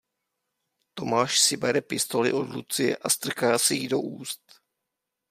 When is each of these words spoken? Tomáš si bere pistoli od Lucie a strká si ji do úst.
Tomáš 0.93 1.39
si 1.39 1.57
bere 1.57 1.81
pistoli 1.81 2.33
od 2.33 2.49
Lucie 2.49 2.97
a 2.97 3.09
strká 3.09 3.57
si 3.59 3.75
ji 3.75 3.87
do 3.87 3.99
úst. 3.99 4.59